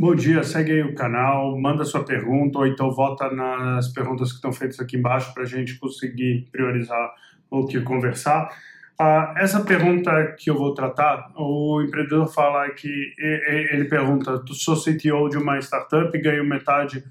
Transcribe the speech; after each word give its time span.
Bom 0.00 0.14
dia, 0.14 0.44
segue 0.44 0.70
aí 0.70 0.82
o 0.84 0.94
canal, 0.94 1.58
manda 1.58 1.84
sua 1.84 2.04
pergunta 2.04 2.60
ou 2.60 2.66
então 2.68 2.88
vota 2.88 3.28
nas 3.32 3.88
perguntas 3.88 4.28
que 4.28 4.36
estão 4.36 4.52
feitas 4.52 4.78
aqui 4.78 4.96
embaixo 4.96 5.34
para 5.34 5.42
a 5.42 5.46
gente 5.46 5.76
conseguir 5.76 6.46
priorizar 6.52 7.12
o 7.50 7.66
que 7.66 7.80
conversar. 7.80 8.48
Uh, 8.92 9.36
essa 9.36 9.64
pergunta 9.64 10.36
que 10.38 10.50
eu 10.50 10.56
vou 10.56 10.72
tratar, 10.72 11.32
o 11.36 11.82
empreendedor 11.82 12.32
fala 12.32 12.70
que 12.70 13.12
ele 13.18 13.86
pergunta: 13.86 14.40
sou 14.52 14.76
CTO 14.76 15.28
de 15.28 15.36
uma 15.36 15.58
startup 15.58 16.16
ganho 16.16 16.44
metade 16.44 17.02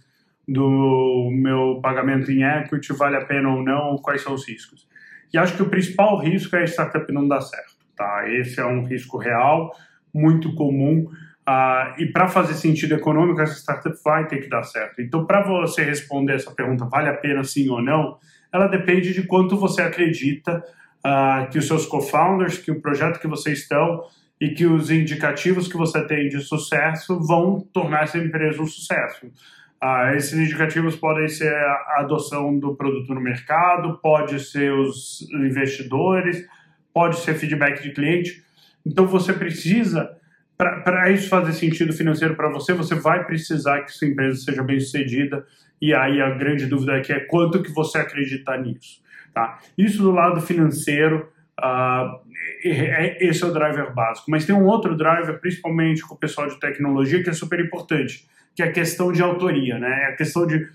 do 0.48 1.30
meu 1.30 1.82
pagamento 1.84 2.32
em 2.32 2.44
equity, 2.44 2.94
vale 2.94 3.18
a 3.18 3.26
pena 3.26 3.50
ou 3.50 3.62
não? 3.62 3.98
Quais 3.98 4.22
são 4.22 4.34
os 4.34 4.48
riscos? 4.48 4.88
E 5.34 5.38
acho 5.38 5.58
que 5.58 5.62
o 5.62 5.70
principal 5.70 6.18
risco 6.22 6.56
é 6.56 6.62
a 6.62 6.68
startup 6.68 7.12
não 7.12 7.28
dar 7.28 7.42
certo. 7.42 7.76
Tá? 7.98 8.30
Esse 8.30 8.62
é 8.62 8.66
um 8.66 8.86
risco 8.86 9.18
real, 9.18 9.76
muito 10.14 10.56
comum. 10.56 11.10
Uh, 11.48 12.02
e 12.02 12.06
para 12.08 12.28
fazer 12.28 12.56
sentido 12.56 12.94
econômico, 12.96 13.40
essa 13.40 13.54
startup 13.54 13.96
vai 14.04 14.28
ter 14.28 14.40
que 14.40 14.50
dar 14.50 14.64
certo. 14.64 15.02
Então, 15.02 15.26
para 15.26 15.42
você 15.44 15.82
responder 15.82 16.34
essa 16.34 16.52
pergunta, 16.52 16.84
vale 16.86 17.08
a 17.08 17.14
pena 17.14 17.42
sim 17.46 17.70
ou 17.70 17.82
não, 17.82 18.18
ela 18.52 18.68
depende 18.68 19.14
de 19.14 19.24
quanto 19.24 19.56
você 19.56 19.82
acredita 19.82 20.62
uh, 21.06 21.50
que 21.50 21.58
os 21.58 21.66
seus 21.66 21.86
co-founders, 21.86 22.58
que 22.58 22.70
o 22.70 22.82
projeto 22.82 23.22
que 23.22 23.28
vocês 23.28 23.60
estão 23.60 24.04
e 24.42 24.50
que 24.50 24.66
os 24.66 24.92
indicativos 24.92 25.70
que 25.70 25.78
você 25.78 26.06
tem 26.06 26.28
de 26.28 26.42
sucesso 26.42 27.18
vão 27.26 27.62
tornar 27.72 28.04
essa 28.04 28.18
empresa 28.18 28.62
um 28.62 28.68
sucesso. 28.68 29.28
Uh, 29.82 30.16
esses 30.18 30.34
indicativos 30.34 30.98
podem 30.98 31.30
ser 31.30 31.54
a 31.54 32.00
adoção 32.00 32.60
do 32.60 32.76
produto 32.76 33.14
no 33.14 33.22
mercado, 33.22 33.98
pode 34.00 34.38
ser 34.42 34.74
os 34.74 35.26
investidores, 35.32 36.46
pode 36.94 37.20
ser 37.20 37.36
feedback 37.36 37.82
de 37.82 37.92
cliente. 37.92 38.44
Então, 38.86 39.08
você 39.08 39.32
precisa 39.32 40.17
para 40.58 41.12
isso 41.12 41.30
fazer 41.30 41.54
sentido 41.54 41.94
financeiro 41.94 42.36
para 42.36 42.50
você, 42.50 42.74
você 42.74 42.96
vai 42.96 43.24
precisar 43.26 43.84
que 43.84 43.92
sua 43.92 44.08
empresa 44.08 44.44
seja 44.44 44.64
bem 44.64 44.80
sucedida. 44.80 45.46
E 45.80 45.94
aí 45.94 46.20
a 46.20 46.32
grande 46.32 46.66
dúvida 46.66 46.96
aqui 46.96 47.14
é 47.14 47.20
quanto 47.20 47.62
que 47.62 47.72
você 47.72 48.00
acredita 48.00 48.58
nisso. 48.58 49.00
Tá? 49.34 49.60
Isso 49.78 50.02
do 50.02 50.10
lado 50.10 50.42
financeiro, 50.42 51.32
uh, 51.60 52.20
esse 52.64 53.44
é 53.44 53.46
o 53.46 53.54
driver 53.54 53.94
básico. 53.94 54.32
Mas 54.32 54.46
tem 54.46 54.56
um 54.56 54.66
outro 54.66 54.98
driver, 54.98 55.40
principalmente 55.40 56.02
com 56.02 56.16
o 56.16 56.18
pessoal 56.18 56.48
de 56.48 56.60
tecnologia, 56.60 57.22
que 57.22 57.30
é 57.30 57.34
super 57.34 57.60
importante, 57.60 58.28
que 58.56 58.64
é 58.64 58.66
a 58.66 58.72
questão 58.72 59.12
de 59.12 59.22
autoria. 59.22 59.78
Né? 59.78 60.06
É 60.06 60.06
a 60.08 60.16
questão 60.16 60.48
de 60.48 60.68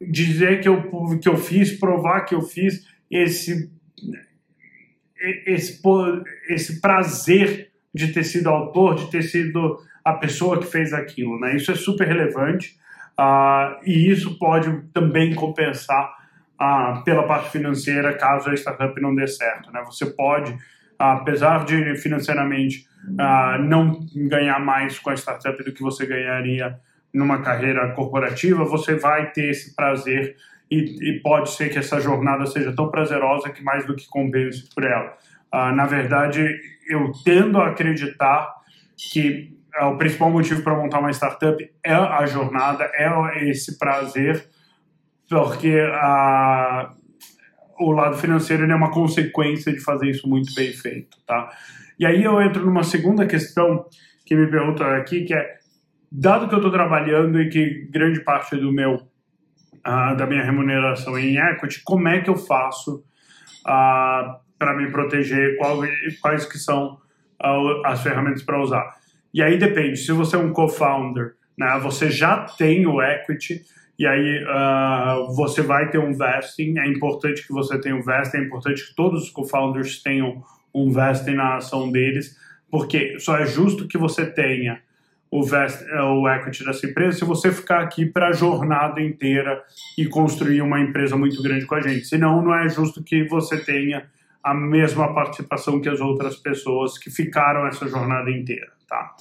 dizer 0.00 0.60
que 0.60 0.68
eu, 0.68 1.18
que 1.20 1.28
eu 1.28 1.36
fiz, 1.36 1.78
provar 1.78 2.22
que 2.22 2.34
eu 2.34 2.42
fiz, 2.42 2.84
esse, 3.08 3.70
esse, 5.46 5.80
esse 6.48 6.80
prazer 6.80 7.70
de 7.94 8.12
ter 8.12 8.24
sido 8.24 8.48
autor, 8.48 8.96
de 8.96 9.10
ter 9.10 9.22
sido 9.22 9.78
a 10.04 10.14
pessoa 10.14 10.58
que 10.58 10.66
fez 10.66 10.92
aquilo. 10.92 11.38
Né? 11.38 11.56
Isso 11.56 11.70
é 11.70 11.74
super 11.74 12.06
relevante 12.06 12.76
uh, 13.18 13.80
e 13.84 14.10
isso 14.10 14.38
pode 14.38 14.82
também 14.92 15.34
compensar 15.34 16.12
uh, 16.60 17.02
pela 17.04 17.22
parte 17.22 17.50
financeira 17.50 18.12
caso 18.14 18.50
a 18.50 18.54
startup 18.54 19.00
não 19.00 19.14
dê 19.14 19.26
certo. 19.26 19.70
Né? 19.72 19.82
Você 19.86 20.06
pode, 20.06 20.56
apesar 20.98 21.64
de 21.64 21.96
financeiramente 21.96 22.86
uh, 23.10 23.62
não 23.62 24.04
ganhar 24.28 24.58
mais 24.58 24.98
com 24.98 25.10
a 25.10 25.14
startup 25.14 25.62
do 25.62 25.72
que 25.72 25.82
você 25.82 26.04
ganharia 26.04 26.78
numa 27.12 27.40
carreira 27.42 27.92
corporativa, 27.92 28.64
você 28.64 28.96
vai 28.96 29.30
ter 29.30 29.50
esse 29.50 29.74
prazer 29.74 30.36
e, 30.70 31.10
e, 31.10 31.20
pode 31.20 31.50
ser 31.50 31.68
que 31.68 31.78
essa 31.78 32.00
jornada 32.00 32.46
seja 32.46 32.74
tão 32.74 32.90
prazerosa 32.90 33.50
que 33.50 33.62
mais 33.62 33.86
do 33.86 33.94
que 33.94 34.08
compense 34.08 34.68
por 34.74 34.82
ela. 34.82 35.16
Uh, 35.54 35.72
na 35.72 35.86
verdade, 35.86 36.58
eu 36.88 37.12
tendo 37.24 37.60
a 37.60 37.68
acreditar 37.68 38.52
que 39.12 39.56
uh, 39.80 39.86
o 39.86 39.96
principal 39.96 40.28
motivo 40.28 40.62
para 40.62 40.74
montar 40.74 40.98
uma 40.98 41.12
startup 41.12 41.56
é 41.84 41.94
a 41.94 42.26
jornada, 42.26 42.90
é 42.92 43.48
esse 43.48 43.78
prazer, 43.78 44.48
porque 45.30 45.80
uh, 45.80 46.92
o 47.78 47.92
lado 47.92 48.16
financeiro 48.16 48.68
é 48.68 48.74
uma 48.74 48.90
consequência 48.90 49.72
de 49.72 49.78
fazer 49.78 50.10
isso 50.10 50.28
muito 50.28 50.52
bem 50.56 50.72
feito, 50.72 51.18
tá? 51.24 51.48
E 52.00 52.04
aí 52.04 52.24
eu 52.24 52.42
entro 52.42 52.66
numa 52.66 52.82
segunda 52.82 53.24
questão 53.24 53.86
que 54.26 54.34
me 54.34 54.48
perguntam 54.48 54.88
aqui, 54.88 55.22
que 55.22 55.34
é, 55.34 55.58
dado 56.10 56.48
que 56.48 56.54
eu 56.54 56.58
estou 56.58 56.72
trabalhando 56.72 57.40
e 57.40 57.48
que 57.48 57.88
grande 57.92 58.24
parte 58.24 58.56
do 58.56 58.72
meu 58.72 58.94
uh, 58.94 60.16
da 60.16 60.26
minha 60.26 60.42
remuneração 60.42 61.16
é 61.16 61.22
em 61.22 61.36
equity, 61.36 61.80
como 61.84 62.08
é 62.08 62.20
que 62.20 62.28
eu 62.28 62.36
faço 62.36 63.04
uh, 63.66 64.43
para 64.64 64.74
me 64.74 64.90
proteger, 64.90 65.58
qual, 65.58 65.78
quais 66.22 66.46
que 66.46 66.56
são 66.56 66.98
as 67.84 68.02
ferramentas 68.02 68.42
para 68.42 68.58
usar. 68.58 68.94
E 69.34 69.42
aí 69.42 69.58
depende, 69.58 69.98
se 69.98 70.10
você 70.10 70.36
é 70.36 70.38
um 70.38 70.54
co-founder, 70.54 71.34
né, 71.58 71.78
você 71.82 72.10
já 72.10 72.46
tem 72.56 72.86
o 72.86 73.02
equity, 73.02 73.60
e 73.98 74.06
aí 74.06 74.42
uh, 74.42 75.34
você 75.34 75.60
vai 75.60 75.90
ter 75.90 75.98
um 75.98 76.16
vesting, 76.16 76.78
é 76.78 76.88
importante 76.88 77.46
que 77.46 77.52
você 77.52 77.78
tenha 77.78 77.94
um 77.94 78.00
vesting, 78.00 78.38
é 78.38 78.40
importante 78.40 78.88
que 78.88 78.96
todos 78.96 79.24
os 79.24 79.30
co-founders 79.30 80.02
tenham 80.02 80.42
um 80.74 80.90
vesting 80.90 81.34
na 81.34 81.56
ação 81.56 81.92
deles, 81.92 82.34
porque 82.70 83.18
só 83.18 83.36
é 83.36 83.44
justo 83.44 83.86
que 83.86 83.98
você 83.98 84.24
tenha 84.24 84.80
o, 85.30 85.44
vest, 85.44 85.84
o 85.92 86.26
equity 86.26 86.64
dessa 86.64 86.86
empresa 86.86 87.18
se 87.18 87.24
você 87.24 87.52
ficar 87.52 87.80
aqui 87.80 88.06
para 88.06 88.28
a 88.28 88.32
jornada 88.32 89.02
inteira 89.02 89.62
e 89.98 90.06
construir 90.06 90.62
uma 90.62 90.80
empresa 90.80 91.16
muito 91.16 91.42
grande 91.42 91.66
com 91.66 91.74
a 91.74 91.82
gente. 91.82 92.06
Senão, 92.06 92.40
não 92.40 92.54
é 92.54 92.66
justo 92.70 93.02
que 93.02 93.24
você 93.24 93.58
tenha 93.58 94.06
a 94.44 94.52
mesma 94.52 95.14
participação 95.14 95.80
que 95.80 95.88
as 95.88 96.00
outras 96.00 96.36
pessoas 96.36 96.98
que 96.98 97.10
ficaram 97.10 97.66
essa 97.66 97.88
jornada 97.88 98.30
inteira, 98.30 98.70
tá? 98.86 99.14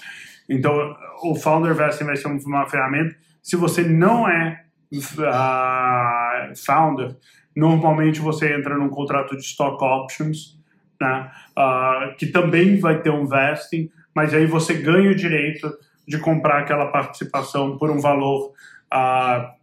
Então, 0.50 0.95
o 1.23 1.34
Founder 1.34 1.73
Vesting 1.73 2.03
vai 2.03 2.17
ser 2.17 2.28
uma 2.28 2.67
ferramenta. 2.67 3.16
Se 3.41 3.56
você 3.56 3.83
não 3.83 4.28
é 4.28 4.66
uh, 4.91 6.53
founder, 6.66 7.16
normalmente 7.56 8.19
você 8.19 8.53
entra 8.53 8.78
num 8.78 8.89
contrato 8.89 9.38
de 9.38 9.44
stock 9.44 9.81
options, 9.81 10.59
né? 11.00 11.31
Uh, 11.57 12.16
que 12.17 12.28
também 12.28 12.78
vai 12.79 13.01
ter 13.01 13.09
um 13.09 13.25
vesting, 13.25 13.89
mas 14.13 14.33
aí 14.33 14.45
você 14.45 14.73
ganha 14.73 15.12
o 15.12 15.16
direito 15.16 15.72
de 16.06 16.17
comprar 16.19 16.59
aquela 16.59 16.88
participação 16.88 17.78
por 17.78 17.89
um 17.89 18.01
valor 18.01 18.51
uh, 18.94 19.53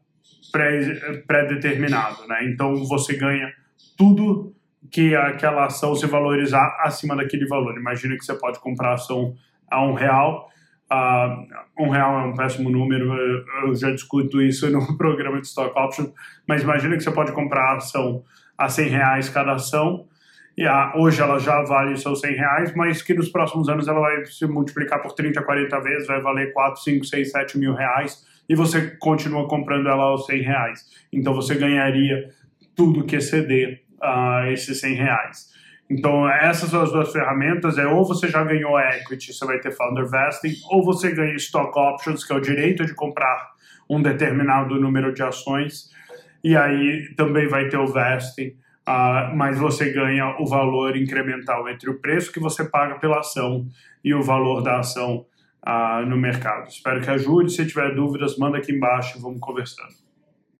pré-determinado, 1.26 2.26
né? 2.26 2.44
Então 2.46 2.74
você 2.86 3.14
ganha 3.14 3.52
tudo 3.96 4.54
que 4.90 5.14
aquela 5.14 5.66
ação 5.66 5.94
se 5.94 6.06
valorizar 6.06 6.76
acima 6.80 7.16
daquele 7.16 7.46
valor. 7.46 7.76
Imagina 7.76 8.16
que 8.16 8.24
você 8.24 8.34
pode 8.34 8.58
comprar 8.58 8.90
a 8.90 8.94
ação 8.94 9.34
a 9.70 9.84
um 9.84 9.94
real. 9.94 10.48
Uh, 10.92 11.84
um 11.84 11.88
real 11.90 12.20
é 12.20 12.24
um 12.24 12.34
péssimo 12.34 12.68
número, 12.68 13.14
eu 13.62 13.74
já 13.76 13.92
discuto 13.92 14.42
isso 14.42 14.68
no 14.70 14.84
programa 14.98 15.40
de 15.40 15.46
stock 15.46 15.78
option, 15.78 16.10
mas 16.48 16.62
imagina 16.62 16.96
que 16.96 17.04
você 17.04 17.12
pode 17.12 17.30
comprar 17.30 17.62
a 17.62 17.76
ação 17.76 18.24
a 18.58 18.68
100 18.68 18.88
reais 18.88 19.28
cada 19.28 19.52
ação, 19.52 20.08
e 20.58 20.66
a, 20.66 20.92
hoje 20.96 21.22
ela 21.22 21.38
já 21.38 21.62
vale 21.62 21.96
seus 21.96 22.20
100 22.20 22.34
reais, 22.34 22.74
mas 22.74 23.00
que 23.02 23.14
nos 23.14 23.28
próximos 23.28 23.68
anos 23.68 23.86
ela 23.86 24.00
vai 24.00 24.24
se 24.26 24.44
multiplicar 24.46 25.00
por 25.00 25.12
30, 25.12 25.40
40 25.40 25.80
vezes, 25.80 26.08
vai 26.08 26.20
valer 26.20 26.52
4, 26.52 26.82
5, 26.82 27.04
6, 27.04 27.30
7 27.30 27.58
mil 27.58 27.72
reais, 27.72 28.26
e 28.48 28.56
você 28.56 28.90
continua 28.98 29.46
comprando 29.46 29.88
ela 29.88 30.02
aos 30.02 30.26
100 30.26 30.42
reais. 30.42 30.86
Então 31.12 31.32
você 31.32 31.54
ganharia 31.54 32.30
tudo 32.74 33.04
que 33.04 33.14
exceder 33.14 33.84
uh, 34.02 34.50
esses 34.52 34.80
100 34.80 34.94
reais. 34.94 35.50
Então, 35.90 36.28
essas 36.28 36.70
são 36.70 36.82
as 36.82 36.92
duas 36.92 37.12
ferramentas. 37.12 37.76
É 37.76 37.86
ou 37.86 38.04
você 38.04 38.28
já 38.28 38.44
ganhou 38.44 38.78
equity, 38.78 39.32
você 39.32 39.44
vai 39.44 39.58
ter 39.58 39.72
founder 39.72 40.08
vesting, 40.08 40.54
ou 40.70 40.84
você 40.84 41.12
ganha 41.12 41.34
stock 41.34 41.76
options, 41.76 42.24
que 42.24 42.32
é 42.32 42.36
o 42.36 42.40
direito 42.40 42.86
de 42.86 42.94
comprar 42.94 43.50
um 43.88 44.00
determinado 44.00 44.80
número 44.80 45.12
de 45.12 45.20
ações, 45.20 45.90
e 46.44 46.56
aí 46.56 47.12
também 47.16 47.48
vai 47.48 47.68
ter 47.68 47.76
o 47.76 47.88
vesting, 47.88 48.56
uh, 48.88 49.34
mas 49.34 49.58
você 49.58 49.92
ganha 49.92 50.36
o 50.38 50.46
valor 50.46 50.96
incremental 50.96 51.68
entre 51.68 51.90
o 51.90 51.98
preço 51.98 52.32
que 52.32 52.38
você 52.38 52.64
paga 52.64 53.00
pela 53.00 53.18
ação 53.18 53.66
e 54.04 54.14
o 54.14 54.22
valor 54.22 54.62
da 54.62 54.78
ação 54.78 55.26
uh, 55.66 56.06
no 56.06 56.16
mercado. 56.16 56.68
Espero 56.68 57.00
que 57.00 57.10
ajude. 57.10 57.52
Se 57.52 57.66
tiver 57.66 57.92
dúvidas, 57.94 58.38
manda 58.38 58.58
aqui 58.58 58.72
embaixo 58.72 59.18
e 59.18 59.20
vamos 59.20 59.40
conversando. 59.40 60.09